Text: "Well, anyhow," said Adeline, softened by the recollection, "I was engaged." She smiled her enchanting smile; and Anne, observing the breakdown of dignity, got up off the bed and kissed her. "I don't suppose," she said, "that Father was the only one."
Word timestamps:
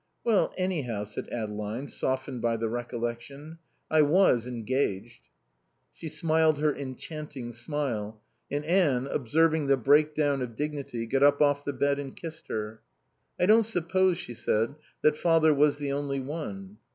"Well, 0.23 0.51
anyhow," 0.57 1.03
said 1.03 1.29
Adeline, 1.29 1.87
softened 1.87 2.41
by 2.41 2.57
the 2.57 2.67
recollection, 2.67 3.59
"I 3.87 4.01
was 4.01 4.47
engaged." 4.47 5.27
She 5.93 6.07
smiled 6.07 6.57
her 6.57 6.73
enchanting 6.75 7.53
smile; 7.53 8.19
and 8.49 8.65
Anne, 8.65 9.05
observing 9.05 9.67
the 9.67 9.77
breakdown 9.77 10.41
of 10.41 10.55
dignity, 10.55 11.05
got 11.05 11.21
up 11.21 11.39
off 11.39 11.63
the 11.63 11.71
bed 11.73 11.99
and 11.99 12.15
kissed 12.15 12.47
her. 12.47 12.81
"I 13.39 13.45
don't 13.45 13.61
suppose," 13.63 14.17
she 14.17 14.33
said, 14.33 14.73
"that 15.03 15.17
Father 15.17 15.53
was 15.53 15.77
the 15.77 15.91
only 15.91 16.19
one." 16.19 16.77